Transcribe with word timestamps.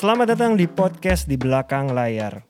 Selamat 0.00 0.32
datang 0.32 0.56
di 0.56 0.64
podcast 0.64 1.28
di 1.28 1.36
belakang 1.36 1.92
layar. 1.92 2.40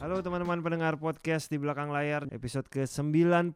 Halo 0.00 0.24
teman-teman 0.24 0.64
pendengar 0.64 0.96
podcast 0.96 1.52
di 1.52 1.60
belakang 1.60 1.92
layar 1.92 2.24
episode 2.32 2.68
ke-95. 2.72 3.52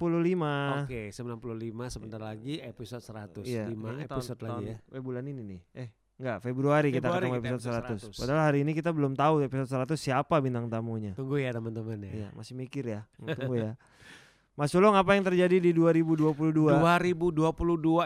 Oke, 0.84 1.08
95 1.08 1.88
sebentar 1.88 2.20
lagi 2.20 2.60
episode 2.60 3.00
100. 3.00 3.48
Iya, 3.48 3.64
5 3.72 3.96
ini 3.96 4.04
episode 4.04 4.40
tahun- 4.44 4.60
lagi 4.60 4.76
ya. 4.76 4.76
Eh 4.92 5.00
bulan 5.00 5.24
ini 5.24 5.40
nih. 5.40 5.60
Eh 5.72 5.88
enggak, 6.18 6.38
Februari, 6.42 6.88
kita 6.90 7.08
Februari 7.08 7.24
ketemu 7.24 7.38
kita 7.38 7.48
episode 7.54 7.74
episode 7.78 7.98
100. 8.10 8.18
100. 8.18 8.20
Padahal 8.20 8.42
hari 8.44 8.58
ini 8.60 8.72
kita 8.74 8.90
belum 8.90 9.12
tahu 9.14 9.34
episode 9.40 9.70
100 9.70 9.94
siapa 9.96 10.34
bintang 10.38 10.66
tamunya. 10.66 11.12
Tunggu 11.14 11.38
ya 11.38 11.50
teman-teman 11.50 11.98
ya. 12.02 12.12
Iya, 12.12 12.28
masih 12.34 12.54
mikir 12.54 12.84
ya. 12.84 13.00
Tunggu 13.16 13.54
ya. 13.56 13.72
Mas 14.58 14.74
Sulong 14.74 14.90
apa 14.90 15.14
yang 15.14 15.22
terjadi 15.22 15.62
di 15.62 15.70
2022? 15.70 16.50
2022 16.50 17.38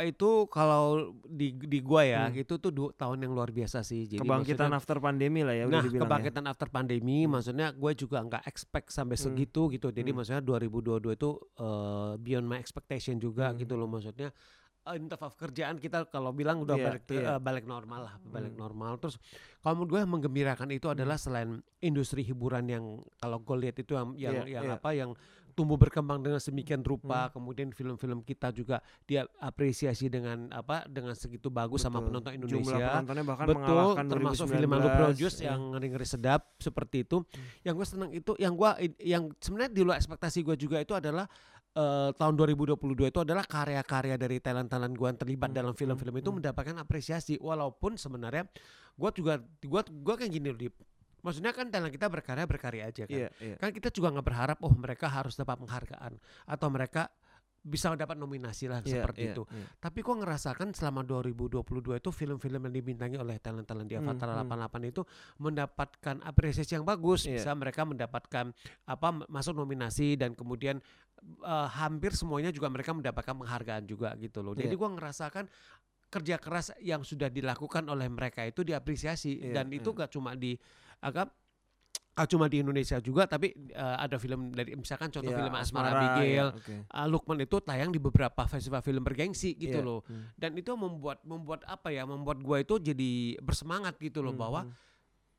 itu 0.04 0.30
kalau 0.46 1.16
di 1.24 1.56
di 1.56 1.80
gua 1.80 2.04
ya, 2.04 2.28
Hmm. 2.28 2.36
itu 2.36 2.60
tuh 2.60 2.68
du- 2.68 2.92
tahun 2.92 3.24
yang 3.24 3.32
luar 3.32 3.48
biasa 3.48 3.80
sih. 3.80 4.04
Jadi 4.04 4.20
Kebangkitan 4.20 4.68
after 4.68 5.00
pandemi 5.00 5.40
lah 5.40 5.56
ya 5.56 5.64
udah 5.64 5.80
Nah, 5.80 5.84
dibilang 5.88 6.04
ya. 6.04 6.12
kebangkitan 6.12 6.44
after 6.44 6.68
pandemi, 6.68 7.24
maksudnya 7.24 7.72
gue 7.72 7.92
juga 7.96 8.20
nggak 8.20 8.44
expect 8.44 8.92
sampai 8.92 9.16
Hmm. 9.16 9.24
segitu 9.32 9.72
gitu. 9.72 9.88
Jadi 9.88 10.12
Hmm. 10.12 10.20
maksudnya 10.20 10.44
2022 10.44 11.16
itu 11.16 11.30
eh, 11.56 12.12
beyond 12.20 12.44
my 12.44 12.60
expectation 12.60 13.16
juga 13.16 13.48
Hmm. 13.48 13.56
gitu 13.56 13.72
loh 13.72 13.88
maksudnya. 13.88 14.28
In 14.84 15.06
terms 15.06 15.22
of 15.22 15.38
kerjaan 15.38 15.78
kita 15.78 16.10
kalau 16.10 16.34
bilang 16.34 16.58
udah 16.58 16.74
Iya, 16.74 16.84
balik 16.84 17.02
iya. 17.08 17.30
eh, 17.34 17.38
balik 17.38 17.64
normal 17.64 18.00
lah, 18.02 18.14
balik 18.20 18.50
Hmm. 18.50 18.66
normal. 18.66 18.98
Terus 18.98 19.14
kalau 19.58 19.78
menurut 19.78 19.90
gue 19.94 20.00
yang 20.02 20.10
menggembirakan 20.10 20.68
itu 20.70 20.90
adalah 20.90 21.14
selain 21.14 21.62
industri 21.78 22.26
hiburan 22.26 22.66
yang 22.66 22.84
kalau 23.16 23.38
gue 23.38 23.56
lihat 23.60 23.78
itu 23.78 23.94
yang 23.94 24.10
yang, 24.18 24.34
Iya, 24.42 24.58
yang 24.58 24.64
iya. 24.66 24.74
apa 24.74 24.90
yang 24.90 25.14
tumbuh 25.52 25.76
berkembang 25.76 26.18
dengan 26.18 26.40
sedemikian 26.40 26.82
rupa, 26.82 27.28
Hmm. 27.28 27.38
kemudian 27.38 27.68
film-film 27.70 28.24
kita 28.24 28.50
juga 28.50 28.82
dia 29.06 29.22
apresiasi 29.38 30.08
dengan 30.08 30.50
apa 30.50 30.82
dengan 30.88 31.14
segitu 31.14 31.46
bagus 31.46 31.84
sama 31.84 32.00
Betul. 32.00 32.08
penonton 32.08 32.30
Jumlah 32.32 32.42
Indonesia. 32.42 32.88
penontonnya 32.90 33.24
bahkan 33.28 33.46
Betul, 33.46 33.86
termasuk 34.08 34.46
2019. 34.48 34.50
film 34.50 34.70
yang 34.72 34.80
lu 34.82 34.90
produce 34.98 35.36
ya. 35.38 35.44
yang 35.54 35.60
ngeri-ngeri 35.70 36.06
sedap 36.08 36.40
seperti 36.58 36.96
itu. 37.04 37.22
Hmm. 37.22 37.44
Yang 37.62 37.74
gue 37.76 37.86
senang 37.86 38.10
itu, 38.10 38.32
yang 38.34 38.54
gua 38.56 38.74
yang 38.98 39.30
sebenarnya 39.38 39.70
di 39.70 39.82
luar 39.86 39.96
ekspektasi 39.96 40.42
gue 40.42 40.56
juga 40.58 40.80
itu 40.80 40.90
adalah 40.90 41.28
eh, 41.72 42.10
tahun 42.16 42.34
2022 42.36 43.12
itu 43.12 43.18
adalah 43.20 43.44
karya-karya 43.44 44.16
dari 44.20 44.38
talent-talent 44.38 44.94
gue 44.96 45.08
yang 45.08 45.20
terlibat 45.20 45.50
Hmm, 45.52 45.58
dalam 45.58 45.74
film-film 45.76 46.14
hmm, 46.16 46.22
itu 46.22 46.30
hmm. 46.30 46.38
mendapatkan 46.40 46.76
apresiasi. 46.80 47.34
Walaupun 47.40 48.00
sebenarnya 48.00 48.48
gue 48.92 49.10
juga 49.16 49.40
gua 49.64 49.82
gua 49.88 50.14
kayak 50.16 50.32
gini 50.32 50.48
loh, 50.52 50.60
Dip. 50.60 50.74
Maksudnya 51.22 51.54
kan 51.54 51.70
talent 51.70 51.94
kita 51.94 52.10
berkarya 52.10 52.44
berkarya 52.50 52.82
aja 52.90 53.06
kan. 53.06 53.14
Iya, 53.14 53.28
iya. 53.38 53.56
Kan 53.56 53.70
kita 53.70 53.94
juga 53.94 54.10
nggak 54.10 54.26
berharap 54.26 54.58
oh 54.64 54.74
mereka 54.74 55.06
harus 55.06 55.38
dapat 55.38 55.54
penghargaan 55.62 56.18
atau 56.50 56.68
mereka 56.68 57.08
bisa 57.62 57.94
dapat 57.94 58.18
nominasi 58.18 58.66
lah 58.66 58.82
Iya, 58.82 59.06
seperti 59.06 59.22
iya, 59.22 59.32
itu. 59.38 59.42
iya. 59.54 59.66
Tapi 59.78 60.02
kok 60.02 60.18
ngerasakan 60.18 60.74
selama 60.74 61.06
2022 61.06 62.02
itu 62.02 62.10
film-film 62.10 62.60
yang 62.66 62.74
dibintangi 62.74 63.16
oleh 63.22 63.38
talent-talent 63.38 63.86
di 63.86 63.94
Avatar 63.94 64.34
hmm. 64.34 64.50
88 64.50 64.90
itu 64.90 65.02
mendapatkan 65.38 66.16
apresiasi 66.26 66.74
yang 66.74 66.82
bagus. 66.82 67.30
Iya. 67.30 67.38
Bisa 67.38 67.50
mereka 67.54 67.86
mendapatkan 67.86 68.50
apa 68.90 69.08
masuk 69.30 69.54
nominasi 69.54 70.18
dan 70.18 70.34
kemudian 70.34 70.82
eh, 71.22 71.68
hampir 71.78 72.18
semuanya 72.18 72.50
juga 72.50 72.66
mereka 72.66 72.90
mendapatkan 72.90 73.34
penghargaan 73.38 73.86
juga 73.86 74.10
gitu 74.18 74.42
loh. 74.42 74.58
Jadi 74.58 74.74
Iya. 74.74 74.80
gua 74.82 74.90
ngerasakan 74.98 75.46
kerja 76.12 76.36
keras 76.36 76.76
yang 76.84 77.06
sudah 77.06 77.32
dilakukan 77.32 77.88
oleh 77.88 78.04
mereka 78.10 78.44
itu 78.44 78.60
diapresiasi 78.66 79.38
Iya, 79.48 79.62
dan 79.62 79.72
itu 79.72 79.94
iya. 79.94 79.98
gak 80.04 80.10
cuma 80.12 80.36
di 80.36 80.58
agak 81.00 81.32
gak 82.12 82.28
cuma 82.28 82.44
di 82.44 82.60
Indonesia 82.60 83.00
juga 83.00 83.24
tapi 83.24 83.56
eh, 83.72 83.96
ada 83.98 84.16
film 84.16 84.52
dari 84.52 84.76
misalkan 84.76 85.08
contoh 85.08 85.26
Iya, 85.26 85.38
film 85.40 85.54
Asmara 85.54 85.88
Abigail 85.90 86.28
iya, 86.28 86.44
oke. 86.52 86.74
uh, 86.86 87.06
Lukman 87.08 87.40
itu 87.40 87.56
tayang 87.58 87.88
di 87.88 87.96
beberapa 87.96 88.44
festival 88.44 88.80
film 88.80 89.00
bergengsi 89.00 89.56
gitu 89.56 89.80
Iya, 89.80 89.84
loh 89.84 90.00
hmm. 90.04 90.36
dan 90.36 90.52
itu 90.52 90.72
membuat 90.74 91.24
membuat 91.24 91.64
apa 91.64 91.88
ya 91.88 92.04
membuat 92.04 92.38
gua 92.38 92.60
itu 92.60 92.76
jadi 92.76 93.10
bersemangat 93.40 93.96
gitu 93.96 94.20
loh 94.20 94.30
Hmm, 94.30 94.40
bahwa 94.40 94.60
hmm. 94.62 94.76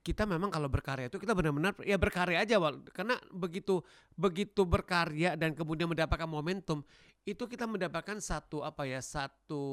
kita 0.01 0.25
memang 0.25 0.49
kalau 0.49 0.65
berkarya 0.65 1.07
itu 1.07 1.15
kita 1.15 1.31
benar-benar 1.31 1.77
ya 1.79 1.95
berkarya 1.95 2.41
aja 2.41 2.57
Wal. 2.57 2.81
karena 2.89 3.21
begitu 3.29 3.85
begitu 4.13 4.65
berkarya 4.65 5.37
dan 5.37 5.53
kemudian 5.53 5.85
mendapatkan 5.85 6.25
momentum 6.25 6.81
itu 7.23 7.45
kita 7.45 7.63
mendapatkan 7.63 8.17
satu 8.17 8.65
apa 8.65 8.83
ya 8.83 8.97
satu 8.99 9.63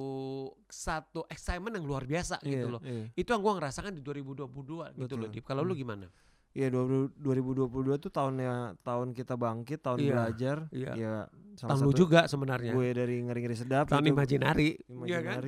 satu 0.69 1.24
excitement 1.26 1.74
yang 1.74 1.82
luar 1.82 2.04
biasa 2.04 2.38
Iya, 2.44 2.62
gitu 2.62 2.66
loh 2.70 2.80
iya. 2.84 3.08
itu 3.16 3.26
yang 3.26 3.41
gua 3.41 3.56
ngerasakan 3.56 3.91
di 3.91 4.04
2022 4.04 5.00
gitu 5.00 5.14
loh 5.16 5.26
Betul. 5.26 5.32
Dip 5.32 5.42
kalau 5.42 5.64
lu 5.64 5.72
Hmm. 5.72 5.80
gimana 5.80 6.06
Iya, 6.50 6.66
20- 6.66 7.14
2022 7.14 7.94
tuh 7.96 8.10
tahunnya 8.10 8.74
tahun 8.82 9.14
kita 9.14 9.38
bangkit, 9.38 9.78
tahun 9.80 9.98
Iya, 10.02 10.10
belajar. 10.10 10.56
iya. 10.74 10.90
Ya, 10.98 11.14
salah 11.54 11.78
tahun 11.78 11.86
lu 11.86 11.92
juga 11.94 12.26
sebenarnya 12.26 12.74
gue 12.74 12.86
dari 12.90 13.16
ngeri-ngeri 13.22 13.54
sedap 13.54 13.86
tahun 13.86 14.02
itu, 14.02 14.10
Imaginary 14.10 14.70
iya 15.06 15.18
kan. 15.22 15.38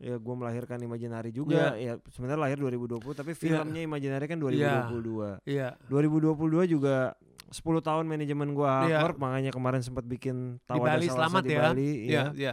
Ya, 0.00 0.14
gue 0.16 0.34
melahirkan 0.34 0.78
Imaginary 0.80 1.30
juga. 1.30 1.76
Ya, 1.76 2.00
sebenarnya 2.08 2.40
lahir 2.40 2.56
2020, 2.56 3.12
tapi 3.12 3.36
filmnya 3.36 3.84
Imaginary 3.84 4.24
kan 4.24 4.40
2022. 4.40 5.36
iya 5.44 5.76
2022 5.86 6.64
juga 6.64 7.12
10 7.52 7.84
tahun 7.84 8.08
manajemen 8.08 8.56
gua 8.56 8.88
Iya. 8.88 9.04
hardcore 9.04 9.20
makanya 9.20 9.50
kemarin 9.52 9.84
sempat 9.84 10.08
bikin 10.08 10.56
di 10.56 10.64
Tawada 10.64 10.96
Bali 10.96 11.06
selamat 11.06 11.42
di 11.44 11.52
ya 11.52 11.60
Bali 11.60 11.88
iya 12.02 12.08
ya. 12.08 12.24
iya 12.32 12.52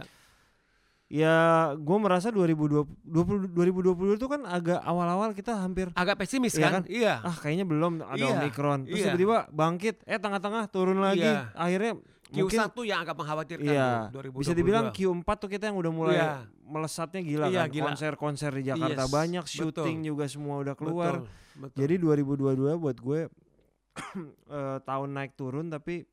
Ya 1.10 1.34
gue 1.74 1.98
merasa 1.98 2.30
2020 2.30 2.86
20, 3.02 3.50
2020 3.50 4.14
itu 4.14 4.26
kan 4.30 4.46
agak 4.46 4.78
awal-awal 4.78 5.34
kita 5.34 5.58
hampir 5.58 5.90
agak 5.98 6.22
pesimis 6.22 6.54
Iya 6.54 6.62
kan? 6.62 6.72
kan? 6.72 6.82
Iya. 6.86 7.14
ah 7.18 7.34
kayaknya 7.34 7.66
belum 7.66 7.98
ada 8.06 8.14
Iya, 8.14 8.38
Omikron. 8.38 8.86
Terus 8.86 8.94
iya. 8.94 9.06
tiba-tiba 9.10 9.36
bangkit, 9.50 10.06
eh 10.06 10.22
tengah-tengah 10.22 10.70
turun 10.70 11.02
lagi. 11.02 11.26
Iya. 11.26 11.50
Akhirnya 11.58 11.98
Q1 12.30 12.46
mungkin 12.46 12.86
yang 12.86 13.00
agak 13.02 13.14
mengkhawatirkan 13.18 13.66
iya, 13.74 14.06
tuh, 14.14 14.22
2022. 14.30 14.38
bisa 14.38 14.52
dibilang 14.54 14.84
Q4 14.94 15.28
tuh 15.34 15.48
kita 15.50 15.64
yang 15.66 15.76
udah 15.82 15.90
mulai 15.90 16.14
Iya. 16.14 16.30
melesatnya 16.62 17.20
gila 17.26 17.46
Iya, 17.50 17.66
kan. 17.66 17.82
Konser-konser 17.90 18.50
di 18.54 18.62
Jakarta 18.70 19.02
Yes, 19.02 19.10
banyak, 19.10 19.44
betul. 19.50 19.58
syuting 19.66 19.98
juga 20.06 20.24
semua 20.30 20.62
udah 20.62 20.74
keluar. 20.78 21.26
Betul, 21.26 21.58
betul. 21.58 21.78
Jadi 21.82 21.94
2022 21.98 22.78
buat 22.78 22.96
gue 23.02 23.20
eh, 24.54 24.78
tahun 24.86 25.08
naik 25.10 25.34
turun 25.34 25.66
tapi 25.66 26.06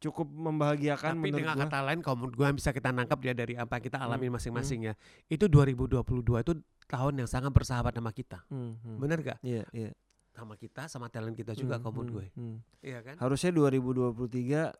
cukup 0.00 0.26
membahagiakan 0.26 1.12
tapi 1.12 1.20
menurut 1.22 1.38
dengan 1.38 1.54
gue. 1.54 1.62
kata 1.68 1.78
lain 1.84 2.00
kalau 2.00 2.16
menurut 2.18 2.34
gue 2.34 2.46
yang 2.48 2.56
bisa 2.56 2.72
kita 2.72 2.88
nangkap 2.88 3.20
ya 3.20 3.32
dari 3.32 3.54
apa 3.54 3.72
yang 3.76 3.84
kita 3.84 3.98
alami 4.00 4.26
Hmm, 4.26 4.34
masing-masing 4.34 4.80
ya. 4.88 4.94
Itu 5.26 5.44
2022 5.46 6.00
itu 6.40 6.52
tahun 6.88 7.14
yang 7.20 7.28
sangat 7.28 7.52
bersahabat 7.52 7.92
sama 7.92 8.10
kita. 8.10 8.40
Hmm, 8.48 8.80
hmm. 8.80 8.96
Bener 8.96 9.18
gak? 9.20 9.38
Iya, 9.40 9.68
iya. 9.70 9.92
Sama 10.30 10.56
kita, 10.56 10.88
sama 10.88 11.06
talent 11.06 11.34
kita 11.34 11.52
juga 11.52 11.76
Hmm, 11.76 11.82
kalau 11.82 11.92
menurut 11.94 12.08
hmm, 12.08 12.16
gue. 12.16 12.26
hmm. 12.32 12.56
Iya 12.80 12.98
kan? 13.04 13.14
Harusnya 13.20 13.50
2023 13.52 14.72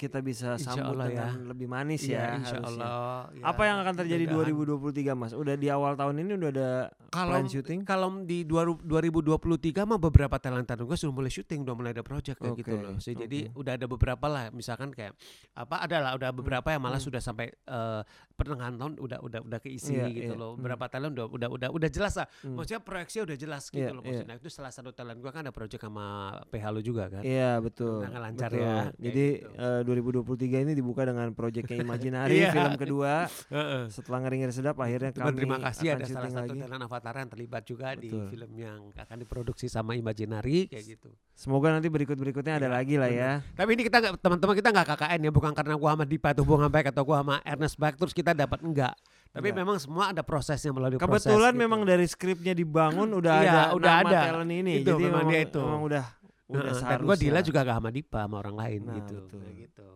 kita 0.00 0.18
bisa 0.18 0.56
Insya 0.56 0.72
sambut 0.72 0.96
Allah 0.96 1.06
ya. 1.06 1.28
dengan 1.28 1.32
lebih 1.46 1.68
manis 1.68 2.00
Iya, 2.02 2.16
ya. 2.16 2.28
insya 2.40 2.56
harusnya. 2.56 2.88
Allah. 2.88 3.20
ya, 3.30 3.42
Apa 3.44 3.62
yang 3.62 3.76
akan 3.78 3.94
terjadi 3.94 4.24
mudah-mudahan. 4.24 5.12
2023 5.12 5.12
Mas? 5.14 5.32
Udah 5.36 5.54
di 5.54 5.68
awal 5.68 5.92
tahun 5.94 6.14
ini 6.18 6.32
udah 6.34 6.50
ada 6.50 6.70
Kalau 7.10 7.30
plan 7.30 7.44
syuting? 7.44 7.80
kalau 7.84 8.08
di 8.24 8.38
2000 8.42 8.80
2023 8.80 9.84
mah 9.84 10.00
beberapa 10.00 10.36
talent-talent 10.36 10.86
gue 10.86 10.96
sudah 10.96 11.12
mulai 11.12 11.28
syuting, 11.28 11.60
udah 11.62 11.74
mulai 11.74 11.90
ada 11.92 12.00
project 12.00 12.40
kayak 12.40 12.56
gitu 12.56 12.72
Oke, 12.72 12.80
loh. 12.80 12.96
So, 12.96 13.12
Jadi 13.12 13.38
oke. 13.46 13.60
udah 13.60 13.72
ada 13.76 13.84
beberapa 13.84 14.26
lah, 14.26 14.44
misalkan 14.50 14.88
kayak 14.88 15.12
apa 15.52 15.76
ada 15.80 15.96
lah, 16.00 16.12
udah 16.16 16.30
beberapa 16.32 16.68
yang 16.70 16.80
malah 16.80 16.96
hmm. 16.96 17.06
sudah 17.06 17.20
sampai 17.20 17.52
eh, 17.52 18.00
pertengahan 18.32 18.72
tahun 18.74 18.96
udah 18.96 19.18
udah 19.20 19.40
udah 19.44 19.58
keisi 19.60 19.92
Iya, 19.92 20.06
gitu 20.08 20.32
iya, 20.32 20.38
loh. 20.38 20.54
hmm. 20.54 20.62
Beberapa 20.62 20.88
talent 20.88 21.12
udah 21.12 21.26
udah 21.28 21.48
udah 21.50 21.68
udah 21.68 21.88
jelas 21.90 22.14
lah. 22.14 22.24
Hmm. 22.40 22.56
Maksudnya 22.56 22.80
proyeksinya 22.80 23.24
udah 23.26 23.36
jelas 23.36 23.62
gitu 23.66 23.82
Iya, 23.82 23.90
loh. 23.90 24.00
iya. 24.00 24.08
Maksudnya 24.16 24.36
itu 24.38 24.48
salah 24.48 24.70
satu 24.70 24.90
talent 24.90 25.18
gue 25.18 25.28
kan 25.28 25.42
ada 25.42 25.52
project 25.52 25.82
sama 25.82 26.06
PH 26.48 26.64
lu 26.70 26.80
juga 26.80 27.04
kan. 27.10 27.20
Iya 27.20 27.58
betul. 27.58 28.00
Sangat 28.00 28.20
lancar 28.22 28.48
betul. 28.48 28.62
ya, 28.62 28.76
Jadi 28.96 29.26
gitu. 29.36 29.50
eh, 29.58 29.80
2023 29.90 30.30
ini 30.62 30.72
dibuka 30.72 31.02
dengan 31.02 31.26
proyeknya 31.30 31.76
Imaginary 31.84 32.38
Iya. 32.38 32.50
film 32.50 32.74
kedua. 32.76 33.26
Heeh. 33.48 33.82
Setelah 33.88 34.18
ngeri-ngeri 34.22 34.52
sedap 34.52 34.76
akhirnya 34.76 35.10
Cuman 35.10 35.26
kami 35.26 35.36
terima 35.36 35.58
kasih 35.60 35.86
akan 35.88 35.96
ada 35.96 36.06
salah 36.06 36.30
satu 36.30 36.40
lagi. 36.48 36.58
talent 36.60 36.82
Avatar 36.82 37.14
yang 37.16 37.28
terlibat 37.28 37.62
juga 37.64 37.88
di 37.92 38.08
Betul. 38.08 38.26
film 38.28 38.50
yang 38.56 38.80
akan 38.92 39.16
diproduksi 39.18 39.66
sama 39.66 39.92
Imaginary 39.92 40.66
kayak 40.66 40.84
gitu. 40.88 41.10
Semoga 41.32 41.70
nanti 41.70 41.88
berikut-berikutnya 41.88 42.54
ada 42.56 42.66
Iya, 42.66 42.76
lagi 42.76 42.94
lah 42.94 43.10
ya. 43.10 43.32
Tapi 43.50 43.70
ini 43.72 43.82
kita 43.82 43.96
nggak 43.98 44.14
teman-teman 44.18 44.54
kita 44.54 44.68
nggak 44.70 44.86
KKN 44.88 45.20
ya 45.20 45.30
bukan 45.30 45.52
karena 45.52 45.74
gua 45.74 45.90
sama 45.92 46.04
Dipa 46.04 46.28
atau 46.30 46.42
hubungan 46.42 46.68
baik 46.68 46.86
atau 46.88 47.02
gua 47.02 47.18
sama 47.20 47.36
Ernest 47.42 47.74
baik 47.74 47.96
terus 47.96 48.12
kita 48.12 48.30
dapat 48.30 48.60
enggak. 48.60 48.94
Tapi 49.30 49.46
Enggak. 49.46 49.58
memang 49.58 49.76
semua 49.78 50.10
ada 50.10 50.20
prosesnya 50.20 50.68
melalui 50.68 50.96
proses. 50.96 51.22
Kebetulan 51.24 51.52
gitu. 51.52 51.62
memang 51.62 51.80
dari 51.82 52.02
skripnya 52.04 52.50
dibangun 52.50 53.08
udah 53.10 53.34
Iya, 53.36 53.48
ada 53.48 53.62
udah 53.72 53.92
nama 53.96 54.08
ada. 54.08 54.20
talent 54.26 54.52
ini. 54.52 54.72
Itu, 54.78 54.90
Jadi 54.90 55.02
memang 55.02 55.22
memang, 55.22 55.30
dia 55.30 55.40
itu. 55.40 55.60
memang 55.60 55.82
udah 55.82 56.04
udah 56.52 56.74
seharusnya. 56.74 57.06
gua 57.06 57.16
Dila 57.16 57.40
juga 57.40 57.60
gak 57.62 57.76
sama 57.78 57.90
Dipa 57.90 58.20
sama 58.26 58.36
orang 58.38 58.56
lain 58.58 58.80
Nah, 58.82 58.94
gitu. 58.98 59.14
betul. 59.20 59.38
Kayak 59.38 59.56
gitu. 59.62 59.86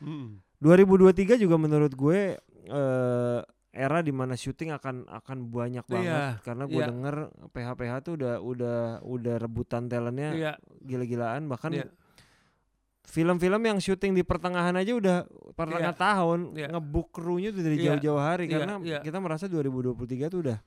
Mm. 0.00 0.28
2023 0.58 1.36
juga 1.36 1.56
menurut 1.56 1.92
gue 1.92 2.18
eh 2.66 3.40
era 3.70 4.02
di 4.02 4.10
mana 4.10 4.34
syuting 4.34 4.74
akan 4.74 5.06
akan 5.06 5.38
banyak 5.46 5.86
banget 5.86 6.10
Iya, 6.10 6.26
karena 6.42 6.64
gue 6.66 6.74
iya. 6.76 6.88
denger 6.90 7.16
PH-PH 7.48 7.92
tuh 8.02 8.12
udah 8.18 8.34
udah 8.40 8.78
udah 9.00 9.34
rebutan 9.38 9.86
talentnya 9.86 10.30
Iya, 10.32 10.52
gila-gilaan 10.80 11.46
bahkan 11.46 11.70
Iya. 11.72 11.86
film-film 13.00 13.58
yang 13.60 13.78
syuting 13.78 14.12
di 14.12 14.22
pertengahan 14.22 14.74
aja 14.74 14.92
udah 14.92 15.18
pertengahan 15.54 15.94
tahun 15.94 16.40
Iya. 16.54 16.68
ngebuk 16.68 17.10
krunya 17.10 17.50
tuh 17.50 17.62
dari 17.62 17.76
Iya. 17.76 17.94
jauh-jauh 17.94 18.18
hari 18.18 18.44
Iya, 18.46 18.52
karena 18.56 18.74
iya. 18.82 18.98
kita 19.00 19.18
merasa 19.18 19.46
2023 19.46 20.26
tuh 20.26 20.40
udah 20.42 20.58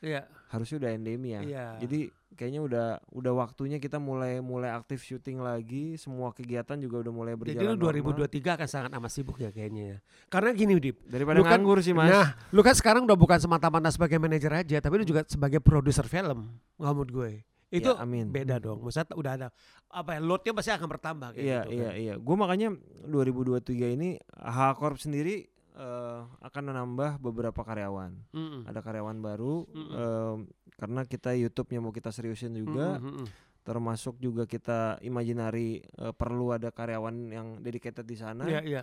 Iya. 0.00 0.24
harusnya 0.48 0.76
udah 0.80 0.90
endemi 0.90 1.28
ya. 1.30 1.40
Iya. 1.40 1.66
Jadi 1.78 2.00
kayaknya 2.30 2.60
udah 2.64 2.86
udah 3.12 3.32
waktunya 3.36 3.76
kita 3.76 4.00
mulai 4.00 4.40
mulai 4.40 4.72
aktif 4.72 5.04
syuting 5.04 5.38
lagi, 5.38 5.94
semua 5.94 6.32
kegiatan 6.32 6.74
juga 6.74 7.04
udah 7.04 7.12
mulai 7.12 7.32
Jadi 7.36 7.40
berjalan 7.54 7.70
lu 7.70 7.78
normal. 7.78 8.26
2023 8.26 8.56
akan 8.56 8.68
sangat 8.68 8.90
amat 8.96 9.10
sibuk 9.10 9.36
ya 9.36 9.50
kayaknya 9.50 9.82
ya. 9.84 9.96
Karena 10.26 10.50
gini 10.50 10.74
Dip, 10.76 11.04
Daripada 11.04 11.38
Lu 11.38 11.44
kan- 11.44 11.60
nganggur 11.60 11.78
sih 11.80 11.92
Mas. 11.92 12.08
Nah, 12.08 12.32
lu 12.48 12.60
kan 12.60 12.72
sekarang 12.72 13.04
udah 13.04 13.14
bukan 13.14 13.38
semata-mata 13.38 13.92
sebagai 13.92 14.16
manajer 14.16 14.50
aja, 14.50 14.76
tapi 14.80 14.94
lu 14.96 15.04
juga 15.04 15.22
sebagai 15.28 15.60
produser 15.60 16.08
film, 16.08 16.48
nggak 16.80 16.92
menurut 16.96 17.12
gue. 17.12 17.30
Itu 17.70 17.94
Ya, 17.94 18.02
amin. 18.02 18.34
beda 18.34 18.58
dong. 18.58 18.82
Maksudnya 18.82 19.14
udah 19.14 19.32
ada 19.36 19.46
apa 19.86 20.16
ya, 20.16 20.20
loadnya 20.20 20.50
pasti 20.50 20.74
akan 20.74 20.88
bertambah 20.90 21.28
kayak 21.34 21.44
Iya 21.44 21.60
gitu 21.62 21.70
iya 21.70 21.86
kan. 21.86 21.94
iya. 21.94 22.14
Gue 22.18 22.34
makanya 22.34 22.68
2023 23.06 23.94
ini 23.94 24.18
H 24.34 24.58
Corp 24.74 24.98
sendiri 24.98 25.46
eh, 25.80 26.20
akan 26.44 26.62
menambah 26.68 27.24
beberapa 27.24 27.64
karyawan. 27.64 28.12
Mm-mm. 28.36 28.68
Ada 28.68 28.84
karyawan 28.84 29.16
baru 29.24 29.64
Mm-mm. 29.64 29.96
em, 29.96 30.38
karena 30.76 31.00
kita 31.08 31.32
YouTube-nya 31.32 31.80
mau 31.80 31.90
kita 31.90 32.12
seriusin 32.12 32.52
juga. 32.52 33.00
Mm-mm, 33.00 33.24
mm-mm. 33.24 33.26
Termasuk 33.64 34.20
juga 34.20 34.44
kita 34.44 35.00
imaginary 35.00 35.80
eh, 35.80 36.12
perlu 36.12 36.52
ada 36.52 36.68
karyawan 36.68 37.16
yang 37.32 37.48
dedicated 37.64 38.04
di 38.04 38.16
sana. 38.20 38.44
Iya 38.44 38.60
iya. 38.60 38.82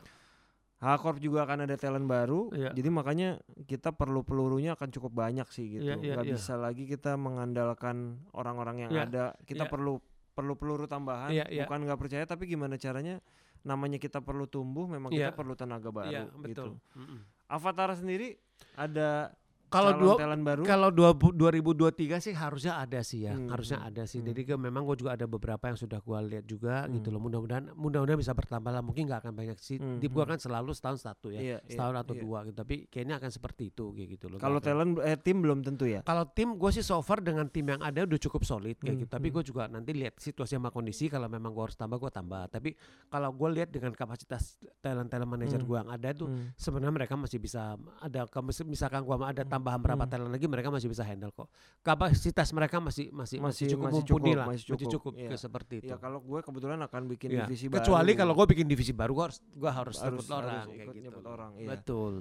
H 0.78 1.02
Corp 1.02 1.18
juga 1.18 1.42
akan 1.42 1.66
ada 1.66 1.74
talent 1.74 2.06
baru. 2.06 2.54
Iya. 2.54 2.70
Jadi 2.70 2.90
makanya 2.94 3.30
kita 3.66 3.90
perlu 3.98 4.22
pelurunya 4.22 4.78
akan 4.78 4.94
cukup 4.94 5.10
banyak 5.10 5.50
sih 5.50 5.82
gitu. 5.82 5.90
Iya, 5.90 5.98
iya, 6.06 6.14
Gak 6.22 6.26
iya. 6.30 6.34
bisa 6.38 6.54
lagi 6.54 6.86
kita 6.86 7.18
mengandalkan 7.18 8.22
orang-orang 8.30 8.86
yang 8.86 8.92
Iya, 8.94 9.04
ada. 9.10 9.26
Kita 9.42 9.66
iya. 9.66 9.72
perlu 9.74 9.98
perlu 10.38 10.54
peluru 10.54 10.86
tambahan. 10.86 11.34
Iya, 11.34 11.50
iya. 11.50 11.66
Bukan 11.66 11.82
nggak 11.82 11.98
percaya 11.98 12.24
tapi 12.30 12.46
gimana 12.46 12.78
caranya 12.78 13.18
namanya 13.64 13.98
kita 13.98 14.20
perlu 14.20 14.46
tumbuh 14.46 14.86
memang 14.86 15.10
Iya. 15.10 15.30
kita 15.30 15.34
perlu 15.34 15.54
tenaga 15.54 15.90
baru 15.90 16.10
Iya, 16.10 16.22
gitu. 16.28 16.38
betul. 16.42 16.70
Mm-mm. 16.94 17.20
Avatar 17.48 17.90
sendiri 17.94 18.36
ada 18.76 19.32
Kalau 19.68 19.92
dua 19.94 20.14
talent 20.16 20.42
baru. 20.42 20.62
kalau 20.64 20.90
dua, 20.90 21.12
2023 21.12 21.92
sih 22.20 22.32
harusnya 22.32 22.78
ada 22.78 23.00
sih 23.02 23.24
ya, 23.24 23.32
Hmm, 23.32 23.48
harusnya 23.48 23.78
hmm, 23.78 23.90
ada 23.90 24.04
sih. 24.04 24.18
hmm. 24.18 24.28
Jadi 24.28 24.42
ke- 24.46 24.56
memang 24.58 24.84
gue 24.84 24.96
juga 24.98 25.12
ada 25.14 25.26
beberapa 25.26 25.60
yang 25.66 25.76
sudah 25.76 25.98
gue 25.98 26.18
lihat 26.30 26.46
juga 26.46 26.76
gitu 26.88 27.08
Hmm. 27.08 27.14
loh. 27.14 27.22
Mudah-mudahan 27.22 27.66
mudah-mudahan 27.74 28.16
bisa 28.18 28.32
bertambah 28.32 28.70
lah. 28.70 28.80
Mungkin 28.80 29.06
nggak 29.06 29.20
akan 29.22 29.34
banyak 29.34 29.58
sih. 29.58 29.76
Hmm, 29.76 29.98
Di 29.98 30.08
gue 30.08 30.18
hmm. 30.18 30.30
kan 30.30 30.38
selalu 30.38 30.72
setahun 30.72 31.00
satu 31.02 31.30
ya, 31.30 31.40
Iya, 31.40 31.58
iya, 31.58 31.58
setahun 31.68 31.96
atau 31.98 32.14
iya. 32.14 32.22
dua 32.22 32.38
gitu. 32.44 32.56
Tapi 32.58 32.76
kayaknya 32.88 33.16
akan 33.18 33.30
seperti 33.30 33.64
itu 33.68 33.86
kayak 33.92 34.10
gitu 34.14 34.26
loh. 34.28 34.38
Kalau 34.38 34.60
talent 34.60 34.92
eh 35.00 35.18
tim 35.18 35.38
belum 35.38 35.60
tentu 35.62 35.84
ya. 35.84 36.00
Kalau 36.02 36.24
tim 36.26 36.56
gue 36.56 36.72
sih 36.72 36.82
so 36.82 37.00
far 37.00 37.20
dengan 37.20 37.46
tim 37.46 37.66
yang 37.66 37.82
ada 37.82 38.02
udah 38.02 38.20
cukup 38.20 38.44
solid 38.44 38.78
kayak 38.78 38.88
Hmm, 38.90 39.02
gitu. 39.04 39.12
Tapi 39.12 39.28
hmm. 39.28 39.36
gue 39.36 39.44
juga 39.46 39.64
nanti 39.66 39.92
lihat 39.92 40.16
situasi 40.16 40.56
sama 40.56 40.70
kondisi. 40.70 41.08
Kalau 41.08 41.28
memang 41.28 41.52
gue 41.52 41.64
harus 41.64 41.76
tambah 41.76 41.98
gue 41.98 42.10
tambah. 42.10 42.48
Tapi 42.48 42.72
kalau 43.06 43.30
gue 43.30 43.50
lihat 43.54 43.70
dengan 43.70 43.92
kapasitas 43.92 44.56
talent 44.80 45.08
talent 45.08 45.28
manager 45.28 45.60
Hmm. 45.60 45.68
gue 45.68 45.78
yang 45.78 45.92
ada 45.92 46.10
tuh 46.14 46.28
Hmm. 46.28 46.56
sebenarnya 46.56 46.96
mereka 46.96 47.14
masih 47.14 47.38
bisa 47.38 47.76
ada 48.00 48.24
kalau 48.28 48.48
mis- 48.48 48.64
misalkan 48.66 49.02
gua 49.02 49.20
ada 49.26 49.44
tambahan 49.58 49.80
berapa 49.80 50.00
Hmm. 50.00 50.12
talent 50.14 50.30
lagi 50.30 50.46
mereka 50.46 50.70
masih 50.70 50.88
bisa 50.88 51.02
handle 51.02 51.30
kok 51.30 51.50
kapasitas 51.82 52.48
mereka 52.52 52.78
masih 52.78 53.10
masih 53.10 53.38
masih, 53.38 53.38
Masih- 53.42 53.70
cukup 53.74 53.84
masih 53.84 53.96
mumpuni 54.00 54.08
cukup, 54.30 54.38
lah 54.38 54.46
masih 54.46 54.64
masih 54.64 54.70
cukup, 54.86 54.94
cukup 54.94 55.14
iya. 55.18 55.30
ke 55.30 55.36
seperti 55.36 55.74
itu 55.80 55.90
Ya 55.90 55.98
kalau 55.98 56.20
gue 56.20 56.40
kebetulan 56.40 56.80
akan 56.80 57.02
bikin 57.08 57.30
Iya. 57.32 57.44
divisi 57.44 57.66
kecuali 57.68 58.12
baru. 58.12 58.20
kalau 58.22 58.34
gue 58.34 58.46
bikin 58.54 58.66
divisi 58.66 58.94
baru 58.94 59.12
gue 59.12 59.26
harus 59.26 59.40
gua 59.52 59.72
harus, 59.74 59.96
Harus- 59.98 60.06
nyebut 60.22 60.30
orang 60.32 60.54
harus 60.62 60.70
kayak 60.70 60.88
gitu 60.96 61.20
orang, 61.24 61.52
iya. 61.58 61.70
betul 61.70 62.14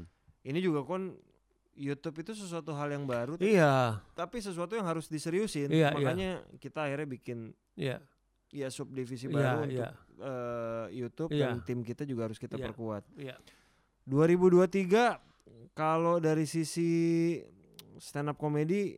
Ini 0.42 0.58
juga 0.58 0.80
kan 0.82 1.02
YouTube 1.76 2.16
itu 2.18 2.32
sesuatu 2.32 2.72
hal 2.72 2.88
yang 2.88 3.04
baru 3.04 3.36
tapi- 3.36 3.52
iya 3.52 4.00
tapi 4.12 4.40
sesuatu 4.40 4.72
yang 4.72 4.86
harus 4.86 5.06
diseriusin. 5.06 5.68
Iya, 5.68 5.92
iya. 5.92 6.06
Makanya 6.08 6.30
kita 6.56 6.88
akhirnya 6.88 7.04
bikin 7.04 7.52
iya 7.76 8.00
ya 8.48 8.70
subdivisi 8.70 9.26
iya 9.26 9.34
baru 9.34 9.60
iya 9.66 9.88
untuk 9.90 9.90
eh, 10.16 10.86
YouTube 10.94 11.30
Iya. 11.30 11.52
dan 11.52 11.56
tim 11.60 11.82
kita 11.82 12.08
juga 12.08 12.24
harus 12.24 12.38
kita 12.38 12.56
Iya. 12.56 12.70
perkuat. 12.70 13.02
iya 13.18 13.36
2023 14.06 15.18
kalau 15.76 16.18
dari 16.22 16.48
sisi 16.48 17.36
stand 17.96 18.32
up 18.32 18.36
komedi 18.40 18.96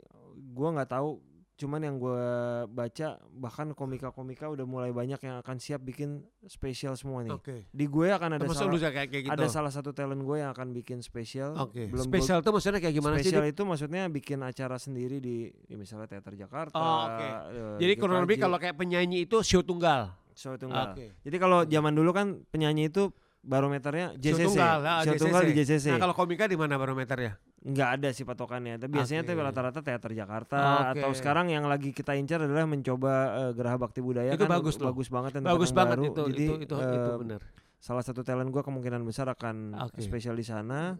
gua 0.55 0.75
nggak 0.75 0.91
tahu 0.95 1.19
cuman 1.59 1.83
yang 1.83 1.99
gua 1.99 2.23
baca 2.71 3.19
bahkan 3.35 3.75
komika-komika 3.75 4.47
udah 4.47 4.63
mulai 4.63 4.95
banyak 4.95 5.19
yang 5.19 5.43
akan 5.43 5.59
siap 5.59 5.83
bikin 5.83 6.23
spesial 6.47 6.95
semua 6.95 7.27
nih. 7.27 7.35
oke 7.35 7.67
Di 7.75 7.91
gue 7.91 8.15
akan 8.15 8.39
ada 8.39 8.47
termasuk 8.47 8.71
salah, 8.71 8.95
kayak 8.95 9.09
kayak 9.11 9.25
gitu 9.27 9.35
ada 9.35 9.47
salah 9.51 9.73
satu 9.75 9.91
talent 9.91 10.23
gue 10.23 10.39
yang 10.39 10.55
akan 10.55 10.71
bikin 10.71 11.03
spesial. 11.03 11.59
oke 11.59 11.91
Belum 11.91 12.07
spesial 12.07 12.47
tuh 12.47 12.55
maksudnya 12.55 12.79
kayak 12.79 12.95
gimana 12.95 13.19
sih 13.19 13.35
spesial 13.35 13.43
itu 13.51 13.63
maksudnya 13.67 14.07
bikin 14.07 14.39
acara 14.47 14.79
sendiri 14.79 15.19
di, 15.19 15.51
di 15.51 15.75
misalnya 15.75 16.07
teater 16.07 16.39
Jakarta. 16.39 16.79
Oh, 16.79 17.11
oke. 17.11 17.27
eh, 17.27 17.79
jadi 17.83 17.93
di 17.95 17.99
kurang 17.99 18.23
lebih 18.23 18.39
kalau 18.39 18.55
kayak 18.63 18.79
penyanyi 18.79 19.27
itu 19.27 19.43
show 19.43 19.67
tunggal 19.67 20.15
show 20.39 20.55
tunggal. 20.55 20.95
oke 20.95 21.27
Jadi 21.27 21.37
kalau 21.43 21.67
zaman 21.67 21.91
dulu 21.91 22.15
kan 22.15 22.39
penyanyi 22.55 22.87
itu 22.87 23.11
barometernya 23.49 24.07
Show 24.15 24.37
JCC. 24.37 24.45
tunggal, 24.47 24.79
ah, 24.83 25.01
show 25.01 25.11
JCC. 25.11 25.23
tunggal 25.25 25.43
di 25.43 25.53
JCC. 25.57 25.87
nah 25.89 25.99
kalau 25.99 26.15
komika 26.15 26.45
di 26.45 26.55
mana 26.55 26.77
barometernya 26.77 27.41
Nggak 27.59 27.89
ada 27.99 28.09
sih 28.15 28.23
patokannya. 28.23 28.79
Tapi 28.79 28.87
biasanya 28.93 29.27
tuh 29.27 29.35
Oke. 29.35 29.43
rata-rata 29.43 29.81
teater 29.83 30.15
Jakarta 30.15 30.57
Oke. 30.89 31.03
atau 31.03 31.11
sekarang 31.11 31.51
yang 31.51 31.67
lagi 31.67 31.91
kita 31.91 32.15
incar 32.15 32.39
adalah 32.39 32.63
mencoba 32.65 33.13
eh, 33.35 33.53
Geraha 33.53 33.77
Bakti 33.77 33.99
Budaya 33.99 34.31
Itu 34.31 34.47
kan 34.47 34.53
bagus 34.53 34.79
loh. 34.79 34.95
bagus 34.95 35.11
banget 35.11 35.31
dan 35.35 35.43
bagus 35.43 35.75
banget 35.75 35.99
baru. 35.99 36.07
itu 36.07 36.23
Jadi 36.31 36.45
itu 36.45 36.55
itu 36.63 36.75
itu 36.79 37.11
eh, 37.11 37.19
benar 37.19 37.41
salah 37.79 38.03
satu 38.03 38.23
talent 38.23 38.51
gua 38.51 38.63
kemungkinan 38.63 39.03
besar 39.03 39.27
akan 39.29 39.75
Oke. 39.87 39.99
spesial 39.99 40.35
di 40.35 40.43
sana. 40.43 40.95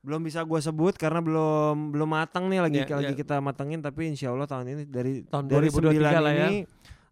Belum 0.00 0.20
bisa 0.20 0.44
gua 0.44 0.60
sebut 0.60 0.92
karena 0.92 1.24
belum 1.24 1.96
belum 1.96 2.08
matang 2.10 2.52
nih 2.52 2.60
lagi 2.60 2.78
Iya, 2.82 3.00
lagi 3.00 3.12
iya. 3.12 3.18
kita 3.18 3.40
matengin 3.40 3.80
tapi 3.80 4.04
insya 4.06 4.28
Allah 4.28 4.44
tahun 4.44 4.66
ini 4.68 4.82
dari 4.84 5.24
Tahun 5.24 5.48
dari 5.48 5.68
2023 5.68 5.88
sembilan 5.88 6.20
lah 6.20 6.34
ya. 6.34 6.46
ini 6.46 6.56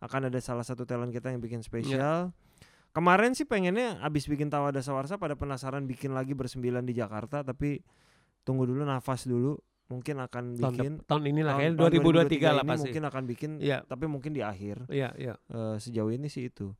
akan 0.00 0.20
ada 0.29 0.38
salah 0.38 0.62
satu 0.62 0.84
talent 0.84 1.08
kita 1.08 1.32
yang 1.32 1.40
bikin 1.40 1.64
spesial. 1.64 2.29
Kemarin 2.92 3.32
sih 3.32 3.44
pengennya 3.44 3.96
abis 4.00 4.28
bikin 4.28 4.46
Tawada 4.46 4.78
Sawarsa 4.78 5.16
pada 5.16 5.32
penasaran 5.32 5.84
bikin 5.84 6.12
lagi 6.12 6.32
bersembilan 6.32 6.84
di 6.84 6.92
Jakarta 6.92 7.40
tapi 7.40 7.80
tunggu 8.42 8.64
dulu 8.64 8.84
nafas 8.84 9.24
dulu 9.24 9.56
mungkin 9.88 10.20
akan 10.20 10.44
tahun, 10.54 10.72
bikin 10.72 10.92
dep- 10.98 11.04
tahun 11.06 11.22
inilah 11.26 11.52
tahun- 11.52 11.60
kayaknya 11.62 11.76
tahun 11.78 11.92
2023 12.28 12.48
lah 12.50 12.64
pasti. 12.64 12.80
mungkin 12.80 13.02
akan 13.02 13.22
bikin 13.26 13.50
Iya, 13.58 13.78
tapi 13.82 14.04
mungkin 14.06 14.32
di 14.32 14.40
akhir 14.40 14.76
iya, 14.88 15.08
iya. 15.14 15.34
Eh, 15.48 15.76
sejauh 15.78 16.08
ini 16.08 16.28
sih 16.28 16.48
itu. 16.48 16.72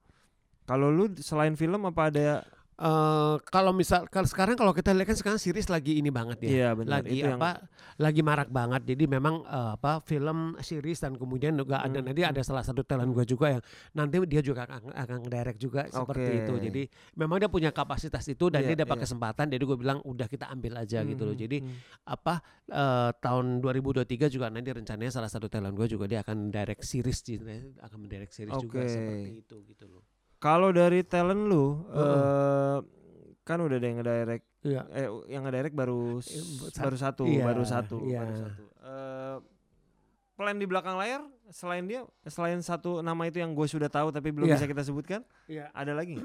Kalau 0.63 0.89
lu 0.89 1.09
selain 1.17 1.53
film 1.53 1.83
apa 1.83 2.09
ada 2.09 2.45
Eh 2.83 3.35
kalau 3.47 3.71
misal 3.71 4.11
kalau 4.11 4.27
sekarang 4.27 4.59
kalau 4.59 4.75
kita 4.75 4.91
lihat 4.91 5.15
kan 5.15 5.15
sekarang 5.15 5.39
series 5.39 5.71
lagi 5.71 6.03
ini 6.03 6.11
banget 6.11 6.43
ya. 6.43 6.51
Iya 6.51 6.69
benar 6.75 6.91
lagi 6.99 7.15
itu 7.15 7.23
yang 7.31 7.39
apa 7.39 7.63
lagi 8.03 8.21
marak 8.27 8.51
banget 8.51 8.83
jadi 8.91 9.05
memang 9.07 9.47
eh, 9.47 9.71
apa 9.79 10.03
film 10.03 10.59
series 10.59 10.99
dan 10.99 11.15
kemudian 11.15 11.55
juga 11.55 11.79
ada 11.79 12.03
Hmm, 12.03 12.11
nanti 12.11 12.27
ada 12.27 12.43
salah 12.43 12.67
satu 12.67 12.83
talent 12.83 13.15
gue 13.15 13.23
juga 13.23 13.55
yang 13.55 13.63
nanti 13.95 14.19
dia 14.27 14.43
juga 14.43 14.67
akan 14.67 14.91
akan 14.99 15.19
direct 15.31 15.63
juga 15.63 15.87
seperti 15.87 16.43
itu 16.43 16.53
jadi 16.59 16.83
memang 17.15 17.37
dia 17.39 17.51
punya 17.53 17.71
kapasitas 17.71 18.27
itu 18.27 18.51
dan 18.51 18.67
Iya, 18.67 18.75
dia 18.75 18.77
dapat 18.83 18.99
iya. 18.99 19.03
kesempatan 19.07 19.47
jadi 19.53 19.63
gue 19.63 19.79
bilang 19.79 19.99
udah 20.03 20.27
kita 20.27 20.51
ambil 20.51 20.83
aja 20.83 21.07
gitu 21.07 21.23
loh 21.23 21.37
Hmm, 21.39 21.43
jadi 21.47 21.57
hmm. 21.63 21.79
apa 22.03 22.35
eh, 22.67 23.11
tahun 23.23 23.63
2023 23.63 24.27
juga 24.27 24.51
nanti 24.51 24.75
rencananya 24.75 25.13
salah 25.15 25.31
satu 25.31 25.47
talent 25.47 25.79
gue 25.79 25.87
juga 25.87 26.11
dia 26.11 26.27
akan 26.27 26.51
direct 26.51 26.83
series 26.83 27.23
akan 27.79 27.97
mendirect 28.03 28.35
series 28.35 28.59
juga 28.59 28.83
Oke. 28.83 28.91
seperti 28.91 29.31
itu 29.39 29.57
gitu 29.71 29.87
loh 29.87 30.03
Kalau 30.43 30.69
dari 30.71 31.07
talent 31.07 31.47
lu 31.47 31.87
Heeh. 31.87 32.03
eh 32.03 32.77
kan 33.43 33.59
udah 33.59 33.77
ada 33.77 33.87
yang 33.87 33.99
ngedirect 33.99 34.45
Iya. 34.63 34.83
eh 34.89 35.07
yang 35.29 35.43
ngedirect 35.43 35.75
baru 35.75 36.19
Eh, 36.19 36.43
sa- 36.71 36.83
baru 36.83 36.97
satu, 36.97 37.23
iya, 37.25 37.43
baru 37.45 37.63
satu, 37.65 37.97
iya. 38.03 38.19
baru 38.23 38.35
satu. 38.37 38.63
Eh, 38.77 39.37
plan 40.33 40.57
di 40.57 40.67
belakang 40.67 40.95
layar 40.97 41.23
selain 41.49 41.85
dia 41.85 42.03
selain 42.27 42.59
satu 42.59 42.99
nama 43.01 43.23
itu 43.25 43.39
yang 43.39 43.53
gue 43.53 43.67
sudah 43.67 43.87
tahu 43.87 44.11
tapi 44.11 44.31
belum 44.31 44.47
Iya. 44.47 44.55
bisa 44.57 44.67
kita 44.67 44.83
sebutkan, 44.83 45.23
Iya. 45.47 45.71
ada 45.71 45.93
lagi? 45.93 46.19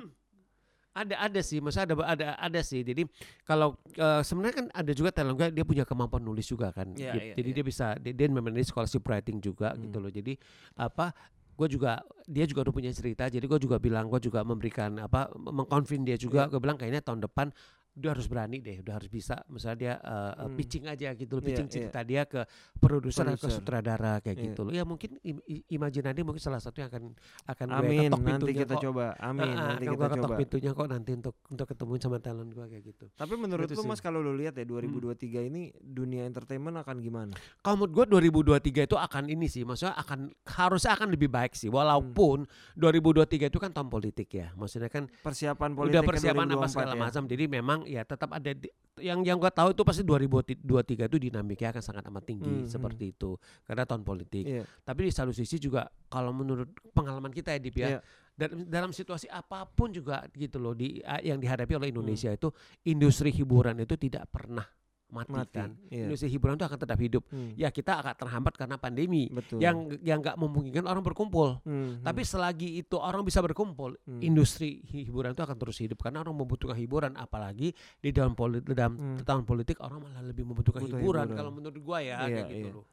Ada 0.91 1.13
ada 1.19 1.41
sih, 1.41 1.61
maksudnya 1.61 1.85
ada 1.87 1.95
ada 2.03 2.27
ada 2.39 2.61
sih. 2.61 2.81
Jadi 2.81 3.05
kalau 3.43 3.77
eh, 3.93 4.21
sebenarnya 4.21 4.55
kan 4.55 4.67
ada 4.71 4.91
juga 4.91 5.13
talent 5.13 5.37
gue 5.37 5.49
dia 5.51 5.61
punya 5.61 5.85
kemampuan 5.85 6.21
nulis 6.21 6.45
juga 6.45 6.69
kan. 6.69 6.89
Iya, 6.93 7.13
Jadi- 7.13 7.21
iya, 7.21 7.33
Jadi 7.37 7.49
iya. 7.49 7.57
dia 7.57 7.65
bisa 7.65 7.85
dia, 7.97 8.13
dia 8.13 8.25
memang 8.27 8.49
dia 8.49 8.65
scholarship 8.65 9.01
writing 9.03 9.37
juga 9.37 9.73
Hmm. 9.73 9.81
gitu 9.83 9.97
loh. 9.97 10.09
Jadi 10.09 10.33
apa 10.73 11.13
gue 11.57 11.67
juga 11.73 11.97
dia 12.29 12.45
juga 12.45 12.69
udah 12.69 12.75
punya 12.75 12.91
cerita. 12.93 13.25
Jadi 13.25 13.45
gue 13.49 13.59
juga 13.59 13.81
bilang 13.81 14.05
gue 14.07 14.21
juga 14.21 14.45
memberikan 14.45 15.01
apa 15.01 15.33
mengkonvin 15.33 16.05
dia 16.05 16.15
juga. 16.15 16.45
Iya. 16.45 16.51
Gue 16.53 16.59
bilang 16.61 16.77
kayaknya 16.77 17.01
tahun 17.01 17.25
depan 17.25 17.49
dia 17.97 18.13
harus 18.13 18.29
berani 18.29 18.61
deh, 18.61 18.77
udah 18.79 18.93
harus 18.93 19.09
bisa. 19.09 19.41
Misalnya 19.49 19.77
dia 19.77 19.93
eh, 19.97 20.33
Hmm. 20.37 20.53
pitching 20.53 20.85
aja 20.85 21.09
gitu 21.11 21.33
loh, 21.33 21.41
Iya, 21.41 21.47
pitching 21.49 21.67
iya. 21.67 21.73
cerita 21.73 21.99
dia 22.01 22.21
ke 22.23 22.41
produser 22.77 23.25
atau 23.25 23.41
ke 23.41 23.49
sutradara 23.49 24.21
kayak 24.21 24.37
Iya. 24.37 24.45
gitu 24.47 24.61
loh. 24.61 24.71
Ya 24.71 24.83
mungkin 24.85 25.17
im, 25.25 25.41
Imajinasi 25.67 26.21
mungkin 26.21 26.37
salah 26.37 26.61
satu 26.61 26.77
yang 26.77 26.87
akan 26.87 27.03
akan 27.43 27.65
gue 27.67 27.77
Amin, 27.81 27.99
ketok 28.07 28.21
nanti 28.21 28.51
kita 28.53 28.75
kok. 28.77 28.83
coba. 28.85 29.05
Amin, 29.17 29.43
Ah, 29.43 29.51
ah, 29.51 29.67
nanti 29.73 29.83
kita 29.83 29.97
gua 29.97 30.07
ketok 30.07 30.21
coba. 30.23 30.35
pintunya 30.37 30.71
kok 30.71 30.87
nanti 30.87 31.09
untuk 31.11 31.35
untuk 31.47 31.65
ketemu 31.67 31.91
sama 31.97 32.17
talent 32.19 32.51
gue 32.51 32.65
kayak 32.67 32.83
gitu. 32.85 33.05
Tapi 33.11 33.33
menurut 33.33 33.65
Itu 33.65 33.81
lu. 33.81 33.89
Mas 33.89 33.99
kalau 33.99 34.19
lu 34.21 34.31
lihat 34.31 34.53
ya 34.53 34.63
2023 34.63 35.41
ini 35.41 35.73
dunia 35.75 36.23
entertainment 36.23 36.77
akan 36.77 37.01
gimana? 37.01 37.33
Kalau 37.59 37.75
menurut 37.75 37.93
gue 37.97 38.05
2023 38.29 38.85
itu 38.85 38.93
akan 38.93 39.23
ini 39.27 39.47
sih, 39.47 39.63
maksudnya 39.63 39.97
akan 39.97 40.29
harusnya 40.45 40.93
akan 40.93 41.09
lebih 41.09 41.27
baik 41.27 41.51
sih. 41.51 41.67
Walaupun 41.67 42.45
2023 42.75 43.47
itu 43.47 43.57
kan 43.57 43.71
tahun 43.71 43.89
politik 43.89 44.29
ya, 44.29 44.53
maksudnya 44.53 44.87
kan 44.87 45.09
Persiapan 45.17 45.73
politik 45.73 45.93
udah 45.97 46.03
ke 46.03 46.09
persiapan 46.13 46.45
apa 46.47 46.67
2024 46.67 46.69
segala 46.69 46.93
ya? 46.93 47.01
macam. 47.01 47.23
Jadi 47.25 47.43
memang 47.47 47.79
ya 47.87 48.03
tetap 48.03 48.29
ada 48.29 48.51
di- 48.51 48.69
yang 48.97 49.21
yang 49.21 49.37
gue 49.37 49.47
tahu 49.47 49.71
itu 49.71 49.81
pasti 49.81 50.01
2023 50.01 50.57
itu 51.05 51.17
dinamiknya 51.21 51.69
akan 51.69 51.81
sangat 51.81 52.03
amat 52.05 52.23
tinggi 52.25 52.65
Hmm, 52.65 52.67
seperti 52.67 53.13
itu 53.13 53.37
karena 53.63 53.85
tahun 53.85 54.01
politik. 54.01 54.43
Iya. 54.43 54.63
Tapi 54.81 54.99
di 55.05 55.11
satu 55.11 55.29
sisi 55.29 55.57
juga 55.57 55.85
kalau 56.07 56.29
menurut 56.31 56.65
pengalaman 56.91 57.29
kita 57.29 57.53
ya 57.53 57.59
Dip 57.59 57.75
ya, 57.75 57.87
Iya. 57.87 57.99
dan 58.33 58.49
dalam 58.65 58.89
situasi 58.89 59.25
apa 59.27 59.65
pun 59.65 59.89
juga 59.89 60.25
gitu 60.31 60.57
loh 60.57 60.73
di 60.73 60.97
yang 61.21 61.37
dihadapi 61.37 61.73
oleh 61.73 61.87
Hmm. 61.87 61.95
Indonesia 61.95 62.29
itu 62.29 62.49
industri 62.83 63.29
hiburan 63.29 63.77
itu 63.77 63.93
tidak 63.95 64.25
pernah 64.27 64.65
mati, 65.07 65.31
Mati, 65.31 65.55
kan. 65.55 65.71
iya. 65.87 66.03
Industri 66.03 66.27
hiburan 66.27 66.53
itu 66.53 66.63
akan 66.63 66.77
tetap 66.77 66.97
hidup. 66.97 67.23
Hmm, 67.27 67.55
Ya 67.55 67.69
kita 67.69 67.95
akan 67.95 68.13
terhambat 68.13 68.53
karena 68.53 68.75
pandemi 68.75 69.27
betul. 69.27 69.57
yang 69.57 69.87
yang 69.99 70.19
nggak 70.19 70.35
memungkinkan 70.35 70.83
orang 70.83 70.99
berkumpul. 70.99 71.63
Hmm, 71.63 72.01
Tapi 72.01 72.21
hmm, 72.21 72.29
selagi 72.29 72.69
itu 72.77 72.95
orang 72.95 73.23
bisa 73.23 73.39
berkumpul, 73.39 73.95
Hmm. 73.99 74.19
industri 74.19 74.83
hiburan 74.83 75.31
itu 75.31 75.41
akan 75.41 75.55
terus 75.55 75.77
hidup 75.77 75.97
karena 75.97 76.19
orang 76.19 76.35
membutuhkan 76.35 76.75
hiburan. 76.75 77.15
Apalagi 77.15 77.71
di 77.97 78.09
dalam 78.11 78.33
politik, 78.33 78.67
dalam 78.69 78.93
Hmm. 78.93 79.17
tahun 79.21 79.43
politik 79.43 79.79
orang 79.79 80.01
malah 80.01 80.21
lebih 80.21 80.43
membutuhkan 80.43 80.83
Butuh 80.83 80.97
hiburan. 80.97 81.23
hiburan. 81.23 81.37
Kalau 81.37 81.51
menurut 81.51 81.79
gua 81.79 81.99
ya 81.99 82.21
Iya, 82.21 82.43
kayak 82.43 82.49
gitu 82.49 82.67
iya. 82.67 82.77
loh. 82.77 82.87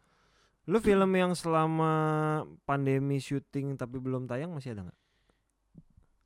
lu 0.64 0.80
film 0.80 1.10
yang 1.12 1.36
selama 1.36 1.92
pandemi 2.64 3.20
syuting 3.20 3.76
tapi 3.76 4.00
belum 4.00 4.24
tayang 4.24 4.48
masih 4.48 4.72
ada 4.72 4.88
nggak? 4.88 4.98